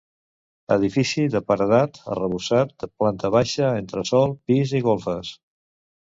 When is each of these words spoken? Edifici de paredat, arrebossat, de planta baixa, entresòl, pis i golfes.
Edifici 0.75 1.25
de 1.33 1.41
paredat, 1.49 1.99
arrebossat, 2.15 2.71
de 2.83 2.89
planta 3.01 3.31
baixa, 3.35 3.69
entresòl, 3.81 4.33
pis 4.51 4.73
i 4.79 4.83
golfes. 4.89 5.31